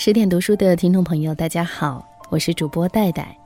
[0.00, 3.36] 十点读书的听众朋友，大家好，我是主播戴戴。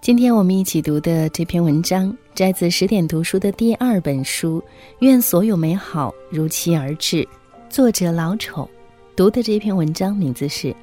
[0.00, 4.60] 今天我们一起读的这篇文章，摘自十点读书的第二本书
[5.00, 7.24] 《愿所有美好如期而至》，
[7.68, 8.70] 作者老丑。
[9.16, 10.68] 读的这篇文章名字是《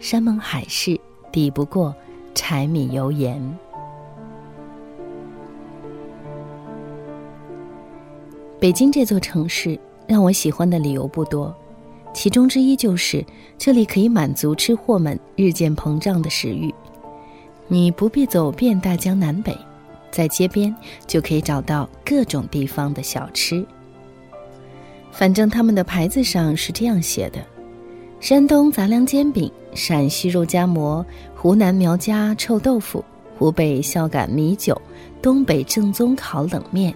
[0.00, 0.98] 山盟海誓
[1.30, 1.94] 抵不过
[2.34, 3.38] 柴米油盐》。
[8.58, 11.54] 北京这座城市让我喜欢的理由不多。
[12.20, 13.24] 其中之一就是，
[13.56, 16.74] 这里可以满足吃货们日渐膨胀的食欲。
[17.68, 19.56] 你不必走遍大江南北，
[20.10, 20.74] 在街边
[21.06, 23.64] 就可以找到各种地方的小吃。
[25.12, 27.38] 反正他们的牌子上是这样写的：
[28.18, 33.04] 山东杂粮煎饼、陕西肉夹馍、湖南苗家臭豆腐、
[33.38, 34.76] 湖北孝感米酒、
[35.22, 36.92] 东北正宗烤冷面。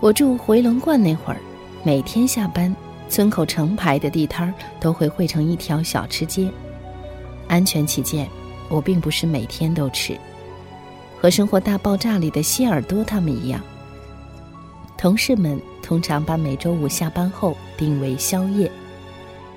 [0.00, 1.40] 我住回龙观那会儿，
[1.88, 2.76] 每天下班，
[3.08, 6.52] 村口成排的地摊儿都会汇成一条小吃街。
[7.48, 8.28] 安全起见，
[8.68, 10.14] 我并不是每天都吃。
[11.18, 13.62] 和《生活大爆炸》里的希尔多他们一样，
[14.98, 18.70] 同事们通常把每周五下班后定为宵夜，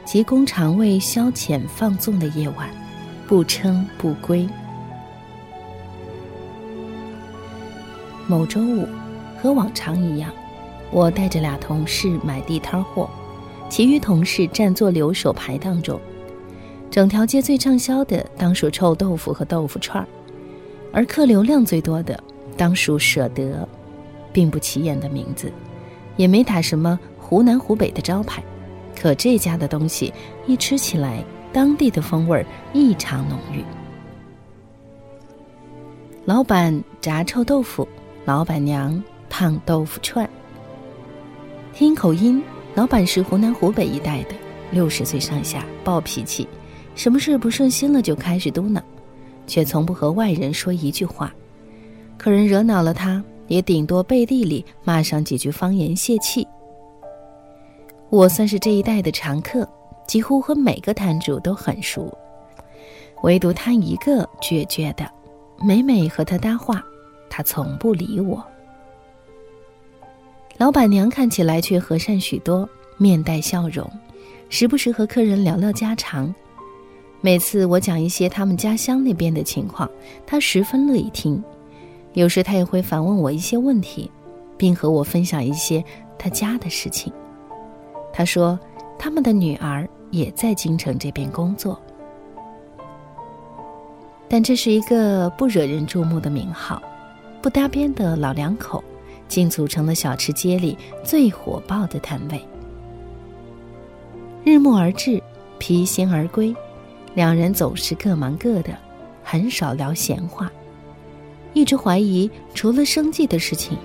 [0.05, 2.69] 即供肠胃消遣放纵的夜晚，
[3.27, 4.47] 不称不归。
[8.25, 8.87] 某周五。
[9.41, 10.31] 和往常一样，
[10.91, 13.09] 我带着俩同事买地摊货，
[13.69, 15.99] 其余同事占座留守排档中。
[16.89, 20.07] 整条街最畅销的当属臭豆腐和豆腐串儿，
[20.91, 22.21] 而客流量最多的
[22.57, 23.67] 当属舍得，
[24.33, 25.49] 并不起眼的名字，
[26.17, 28.43] 也没打什么湖南湖北的招牌，
[28.93, 30.13] 可这家的东西
[30.45, 33.63] 一吃起来，当地的风味儿异常浓郁。
[36.25, 37.87] 老板炸臭豆腐，
[38.25, 39.01] 老板娘。
[39.33, 40.29] 烫豆腐串。
[41.73, 42.43] 听口音，
[42.75, 44.35] 老板是湖南湖北一带的，
[44.71, 46.45] 六十岁上下，暴脾气，
[46.95, 48.81] 什么事不顺心了就开始嘟囔，
[49.47, 51.33] 却从不和外人说一句话。
[52.17, 56.45] 客人惹恼了他，也顶多背地里骂上几句方言泄气。
[58.09, 59.67] 我算是这一带的常客，
[60.05, 62.15] 几乎和每个摊主都很熟，
[63.23, 65.09] 唯独他一个倔倔的，
[65.65, 66.83] 每每和他搭话，
[67.29, 68.45] 他从不理我。
[70.61, 73.89] 老板娘看起来却和善许多，面带笑容，
[74.47, 76.31] 时不时和客人聊聊家常。
[77.19, 79.89] 每次我讲一些他们家乡那边的情况，
[80.23, 81.43] 她十分乐意听。
[82.13, 84.11] 有时她也会反问我一些问题，
[84.55, 85.83] 并和我分享一些
[86.15, 87.11] 她家的事情。
[88.13, 88.59] 她说，
[88.99, 91.81] 他们的女儿也在京城这边工作，
[94.29, 96.79] 但这是一个不惹人注目的名号，
[97.41, 98.83] 不搭边的老两口。
[99.31, 102.45] 竟组成了小吃街里最火爆的摊位。
[104.43, 105.23] 日暮而至，
[105.57, 106.53] 披星而归，
[107.15, 108.77] 两人总是各忙各的，
[109.23, 110.51] 很少聊闲话。
[111.53, 113.77] 一直怀疑，除了生计的事情，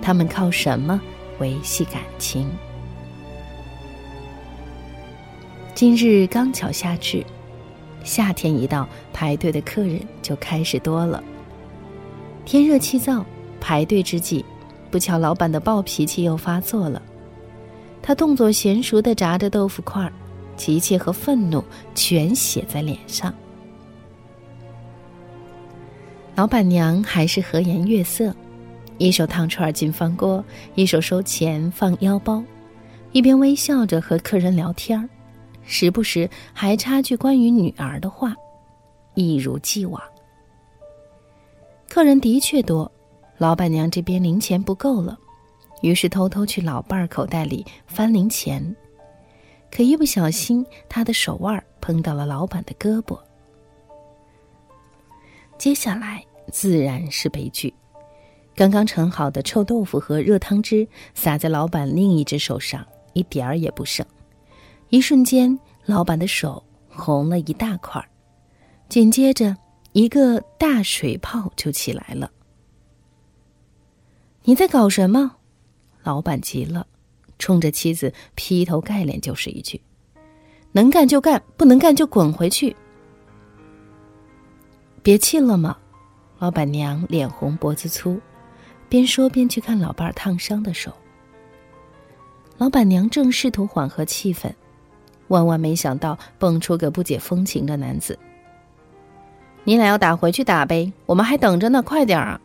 [0.00, 0.98] 他们靠什么
[1.38, 2.48] 维系感情？
[5.74, 7.22] 今日刚巧夏至，
[8.04, 11.22] 夏天一到，排队的客人就开始多了。
[12.46, 13.22] 天热气燥，
[13.60, 14.42] 排队之际。
[14.94, 17.02] 不巧，老板的暴脾气又发作了。
[18.00, 20.12] 他动作娴熟地炸着豆腐块儿，
[20.56, 21.64] 急切和愤怒
[21.96, 23.34] 全写在脸上。
[26.36, 28.32] 老板娘还是和颜悦色，
[28.98, 30.44] 一手烫串进饭锅，
[30.76, 32.40] 一手收钱放腰包，
[33.10, 35.08] 一边微笑着和客人聊天儿
[35.64, 38.32] 时不时还插句关于女儿的话，
[39.14, 40.00] 一如既往。
[41.88, 42.88] 客人的确多。
[43.44, 45.18] 老板娘这边零钱不够了，
[45.82, 48.74] 于是偷偷去老伴儿口袋里翻零钱，
[49.70, 53.20] 可一不小心，她的手腕碰到了老板的胳膊。
[55.58, 57.74] 接下来自然是悲剧，
[58.54, 62.82] 刚刚盛好的臭豆腐和热汤汁洒在老板另一只手上，
[63.12, 64.06] 一点儿也不剩。
[64.88, 68.08] 一瞬间，老板的手红了一大块儿，
[68.88, 69.54] 紧接着
[69.92, 72.30] 一个大水泡就起来了。
[74.46, 75.36] 你在搞什么？
[76.02, 76.86] 老板急了，
[77.38, 79.80] 冲着妻子劈头盖脸就是一句
[80.72, 82.76] ：“能干就干，不能干就滚回去。”
[85.02, 85.78] 别气了嘛！
[86.38, 88.20] 老板娘脸红脖子粗，
[88.90, 90.92] 边说边去看老伴儿烫伤的手。
[92.58, 94.52] 老板娘正试图缓和气氛，
[95.28, 98.18] 万万没想到蹦出个不解风情的男子
[99.64, 102.38] ：“你俩要打回去打呗，我们还等着呢，快点儿啊！”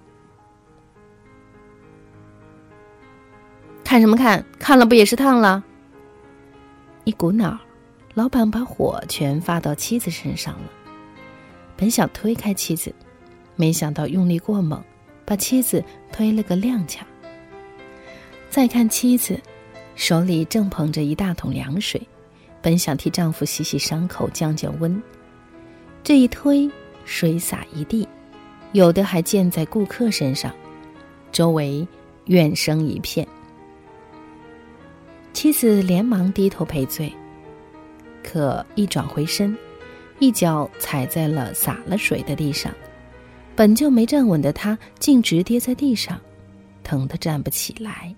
[3.90, 4.46] 看什么看？
[4.60, 5.64] 看了不也是烫了？
[7.06, 7.58] 一股脑，
[8.14, 10.70] 老板把火全发到妻子身上了。
[11.76, 12.94] 本想推开妻子，
[13.56, 14.80] 没想到用力过猛，
[15.26, 17.00] 把妻子推了个踉跄。
[18.48, 19.42] 再看妻子，
[19.96, 22.00] 手里正捧着一大桶凉水，
[22.62, 25.02] 本想替丈夫洗洗伤口、降降温，
[26.04, 26.70] 这一推，
[27.06, 28.08] 水洒一地，
[28.72, 30.54] 有的还溅在顾客身上，
[31.32, 31.88] 周围
[32.26, 33.28] 怨声一片。
[35.40, 37.10] 妻子连忙低头赔罪，
[38.22, 39.58] 可一转回身，
[40.20, 42.74] 一脚踩在了洒了水的地上，
[43.56, 46.20] 本就没站稳的他，竟直跌在地上，
[46.84, 48.14] 疼得站不起来。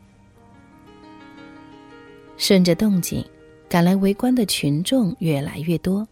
[2.38, 3.24] 顺着动静，
[3.70, 6.08] 赶来围观的群众越来越多，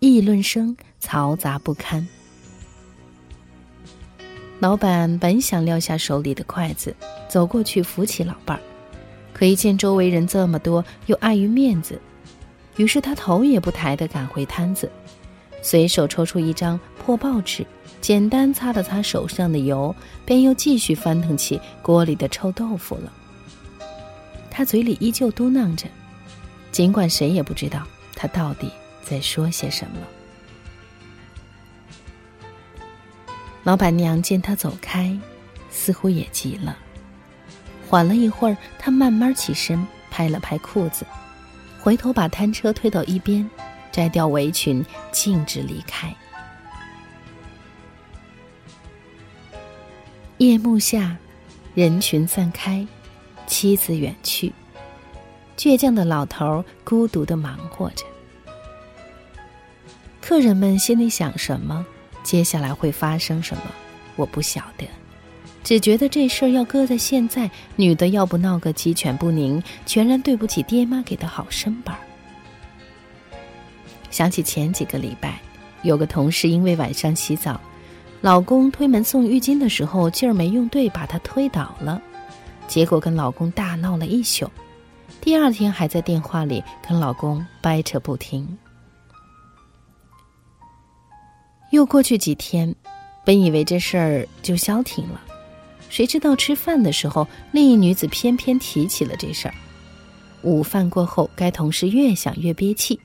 [0.00, 2.06] 议论声嘈杂不堪。
[4.58, 6.94] 老板本想撂下手里的筷子，
[7.30, 8.62] 走过去扶起老伴儿。
[9.40, 11.98] 可一见周围人这么多，又碍于面子，
[12.76, 14.92] 于是他头也不抬地赶回摊子，
[15.62, 17.66] 随手抽出一张破报纸，
[18.02, 19.96] 简单擦了擦手上的油，
[20.26, 23.10] 便又继续翻腾起锅里的臭豆腐了。
[24.50, 25.86] 他嘴里依旧嘟囔着，
[26.70, 27.82] 尽管谁也不知道
[28.14, 28.70] 他到底
[29.02, 29.96] 在说些什么。
[33.62, 35.18] 老板娘见他走开，
[35.70, 36.76] 似乎也急了。
[37.90, 41.04] 缓了一会儿，他慢慢起身，拍了拍裤子，
[41.80, 43.50] 回头把摊车推到一边，
[43.90, 46.14] 摘掉围裙，径直离开。
[50.36, 51.16] 夜幕下，
[51.74, 52.86] 人群散开，
[53.48, 54.52] 妻子远去，
[55.56, 58.04] 倔强的老头孤独的忙活着。
[60.20, 61.84] 客人们心里想什么，
[62.22, 63.64] 接下来会发生什么，
[64.14, 64.86] 我不晓得。
[65.62, 71.96] 只觉得这事儿要搁在现在，女的要不闹个鸡犬不宁，全然对不起爹妈给的好身板。
[74.10, 75.38] 想起前几个礼拜，
[75.82, 77.60] 有个同事因为晚上洗澡，
[78.20, 82.00] 老公推门送浴巾的时候劲儿没用对，把她推倒了，
[82.66, 84.50] 结果跟老公大闹了一宿，
[85.20, 88.58] 第二天还在电话里跟老公掰扯不停。
[91.70, 92.74] 又过去几天，
[93.24, 95.20] 本以为这事儿就消停了。
[95.90, 99.54] 谁知道吃饭的时候，另一女子偏偏提起了这事儿。
[100.42, 102.98] 午饭过后，该同事越想越憋气，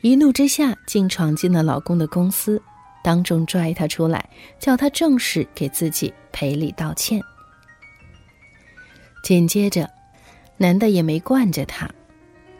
[0.00, 2.62] 一怒之下竟闯进了老公的公司，
[3.04, 7.20] 当众拽他出来，叫他正式给自己赔礼道歉。
[9.22, 9.90] 紧接着，
[10.56, 11.90] 男的也没惯着他，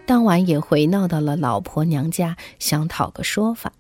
[0.04, 3.72] 当晚也回闹到了老婆娘家，想讨个说法。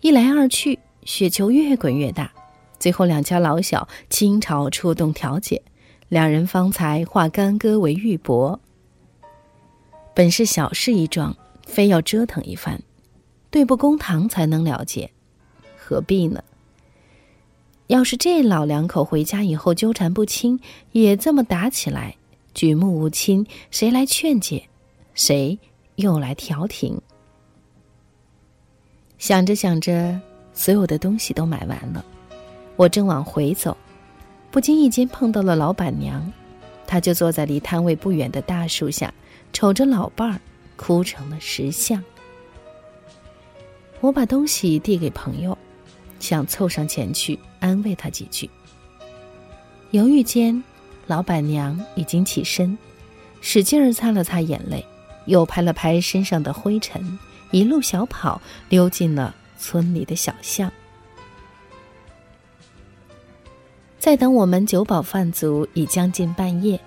[0.00, 2.30] 一来二去，雪球越滚越大。
[2.78, 5.62] 最后，两家老小倾巢出动调解，
[6.08, 8.58] 两人方才化干戈为玉帛。
[10.14, 11.36] 本是小事一桩，
[11.66, 12.80] 非要折腾一番，
[13.50, 15.10] 对簿公堂才能了结，
[15.76, 16.42] 何必呢？
[17.88, 20.60] 要是这老两口回家以后纠缠不清，
[20.92, 22.16] 也这么打起来，
[22.52, 24.68] 举目无亲，谁来劝解？
[25.14, 25.58] 谁
[25.96, 27.00] 又来调停？
[29.18, 30.20] 想着想着，
[30.52, 32.04] 所有的东西都买完了。
[32.78, 33.76] 我正往回走，
[34.52, 36.32] 不经意间碰到了老板娘，
[36.86, 39.12] 她就坐在离摊位不远的大树下，
[39.52, 40.40] 瞅着老伴儿，
[40.76, 42.00] 哭成了石像。
[44.00, 45.58] 我把东西递给朋友，
[46.20, 48.48] 想凑上前去安慰他几句。
[49.90, 50.62] 犹豫间，
[51.08, 52.78] 老板娘已经起身，
[53.40, 54.86] 使劲儿擦了擦眼泪，
[55.26, 57.18] 又拍了拍身上的灰尘，
[57.50, 60.70] 一路小跑溜进了村里的小巷。
[64.08, 66.80] 在等我们酒饱饭足，已将近半夜。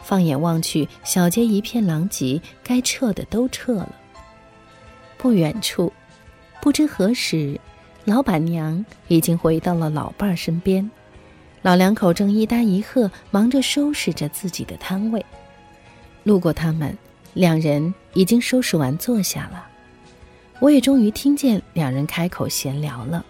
[0.00, 3.92] 放眼望去，小街一片狼藉，该撤的都撤了。
[5.18, 5.92] 不远处，
[6.62, 7.60] 不知何时，
[8.04, 10.88] 老板娘已经回到了老伴儿身边，
[11.62, 15.26] 老两口正一搭一合，忙着收拾着自己的摊位。
[16.22, 16.96] 路过他们，
[17.34, 19.66] 两人已经收拾完坐下了。
[20.60, 23.26] 我也终于听见两人开口闲聊了。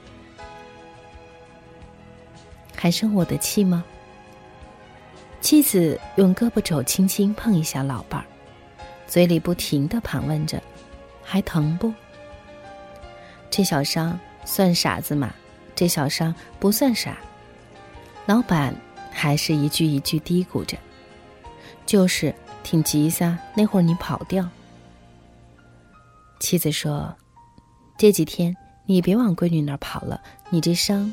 [2.76, 3.82] 还生我的气吗？
[5.40, 8.26] 妻子用胳膊肘轻轻碰一下老伴儿，
[9.06, 10.62] 嘴里不停的盘问着
[11.22, 11.92] ：“还疼不？”
[13.48, 15.32] 这小伤算傻子吗？
[15.74, 17.18] 这小伤不算傻。
[18.26, 18.74] 老板
[19.10, 20.76] 还是一句一句嘀咕着
[21.86, 24.48] ：“就是挺急噻，那会儿你跑掉。”
[26.40, 27.14] 妻子说
[27.96, 31.12] ：“这几天你别往闺女那儿跑了，你这伤。”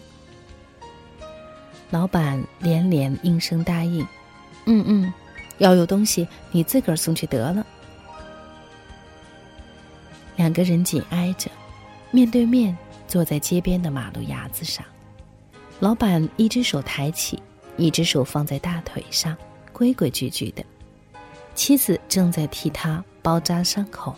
[1.94, 4.04] 老板连连应声答应
[4.66, 5.14] ：“嗯嗯，
[5.60, 7.64] 要有东西你自个儿送去得了。”
[10.36, 11.52] 两个人紧挨着，
[12.10, 12.76] 面对面
[13.08, 14.84] 坐在街边的马路牙子上。
[15.80, 17.40] 老板一只手抬起，
[17.78, 19.38] 一只手放在大腿上，
[19.72, 20.66] 规规矩矩的。
[21.54, 24.16] 妻子正在替他包扎伤口，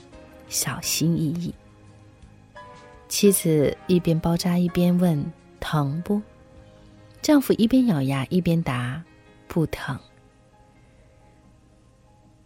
[0.47, 1.53] 小心翼翼。
[3.09, 5.29] 妻子一边包扎一边问
[5.59, 6.21] ：“疼不？”
[7.25, 9.03] 丈夫一边咬牙一边答
[9.49, 9.99] ：“不疼。”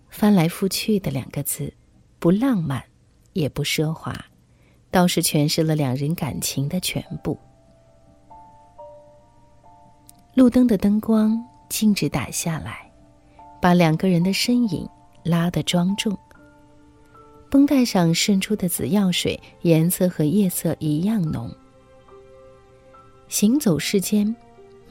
[0.09, 1.73] 翻来覆去的两个字，
[2.17, 2.81] 不浪漫，
[3.33, 4.15] 也不奢华，
[4.89, 7.37] 倒是诠释了两人感情的全部。
[10.33, 12.89] 路灯的灯光径直打下来，
[13.61, 14.87] 把两个人的身影
[15.23, 16.17] 拉得庄重。
[17.51, 21.53] 绷带上渗出的紫药水，颜色和夜色一样浓。
[23.27, 24.33] 行走世间，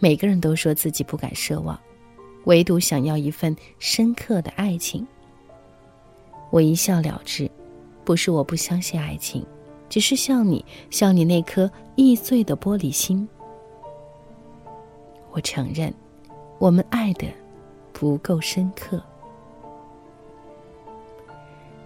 [0.00, 1.78] 每个人都说自己不敢奢望，
[2.44, 5.06] 唯独想要一份深刻的爱情。
[6.50, 7.50] 我一笑了之，
[8.04, 9.44] 不是我不相信爱情，
[9.88, 13.28] 只是像你，像你那颗易碎的玻璃心。
[15.30, 15.92] 我承认，
[16.58, 17.26] 我们爱的
[17.92, 19.02] 不够深刻，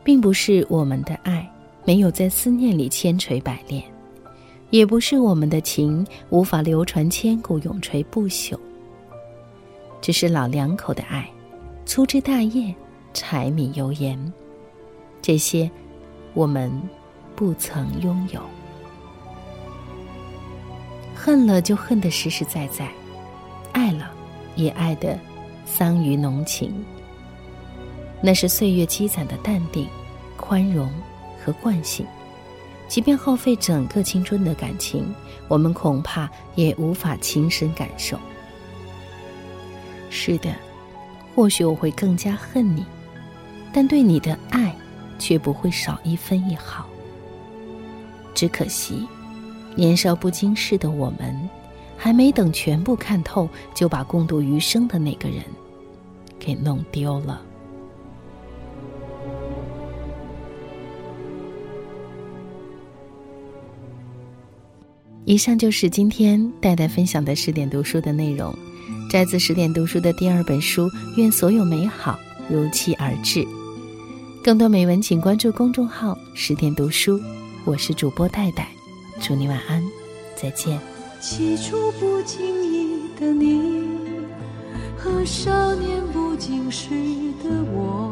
[0.04, 1.50] 并不是我们的爱
[1.85, 3.83] 没有在思念里千锤百炼，
[4.72, 8.58] 也不是我们的情无法流传千古、永垂不朽。
[10.00, 11.28] 只是老两口的爱，
[11.84, 12.74] 粗枝大叶，
[13.12, 14.32] 柴米油盐，
[15.20, 15.70] 这些
[16.32, 16.72] 我们
[17.36, 18.40] 不曾拥有。
[21.14, 22.90] 恨了就恨得实实在在。
[23.72, 24.10] 爱了，
[24.56, 25.18] 也爱得
[25.66, 26.72] 桑榆浓情。
[28.22, 29.86] 那是岁月积攒的淡定、
[30.38, 30.90] 宽容
[31.44, 32.06] 和惯性。
[32.92, 35.14] 即便耗费整个青春的感情，
[35.49, 38.18] 我们恐怕也无法亲身感受。
[40.11, 40.54] 是的，
[41.34, 42.84] 或许我会更加恨你，
[43.72, 44.76] 但对你的爱
[45.18, 46.84] 却不会少一分一毫。
[48.34, 49.08] 只可惜，
[49.75, 51.49] 年少不经事的我们。
[51.96, 55.42] 还没等全部看透，就把共度余生的那个人
[56.38, 57.40] 给弄丢了。
[65.24, 68.52] 以上就是今天戴戴分享的十点读书的内容，
[69.08, 73.40] 摘自十点读书的第二本书《愿所有美好如期而至》。
[74.42, 77.20] 更多美文，请关注公众号“十点读书”。
[77.64, 78.68] 我是主播戴戴，
[79.20, 79.80] 祝你晚安，
[80.34, 80.76] 再见。
[81.20, 83.86] 起初不经意的你，
[84.98, 86.88] 和少年不经事
[87.44, 88.12] 的我，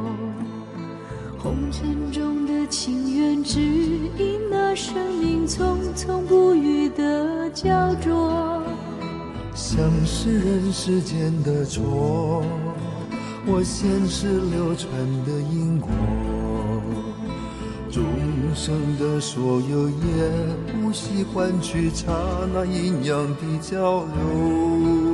[1.42, 8.62] 红尘中的情缘，只因那生命匆匆不语的焦灼。
[9.54, 12.44] 像是人世间的错，
[13.46, 14.92] 我前世流传
[15.24, 15.88] 的因果。
[17.90, 18.04] 众
[18.54, 19.94] 生的所有也
[20.70, 22.12] 不惜换取刹
[22.52, 25.09] 那阴阳的交流。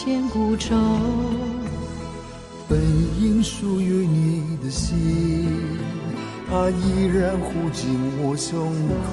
[0.00, 0.76] 千古愁。
[2.68, 2.78] 本
[3.20, 5.48] 应属于你的心。
[6.48, 9.10] 它依然护紧我胸口，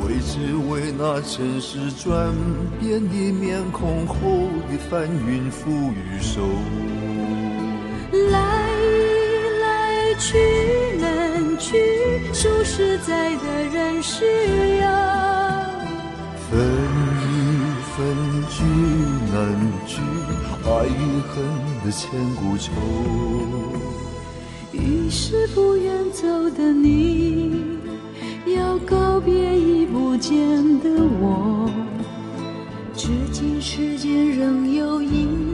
[0.00, 2.32] 为只为那尘世转
[2.80, 4.14] 变的面孔后
[4.70, 6.40] 的翻云覆雨手。
[8.30, 8.40] 来
[9.60, 10.38] 来去
[10.98, 11.76] 难去，
[12.32, 14.24] 数十载的人世
[14.80, 14.86] 游
[16.48, 16.58] 分
[17.20, 17.28] 一
[17.94, 19.36] 分聚难
[19.84, 20.00] 聚，
[20.64, 21.44] 爱与恨
[21.84, 22.70] 的千古愁。
[24.70, 27.52] 于是不愿走的你，
[28.46, 30.38] 要告别已不见
[30.78, 30.88] 的
[31.20, 31.68] 我。
[32.94, 35.53] 至今世间仍有隐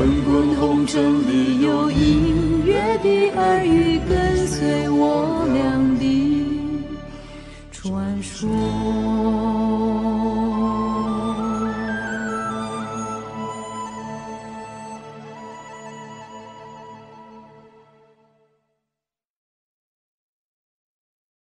[0.00, 5.29] 滚滚红尘里有隐约的耳语跟随我。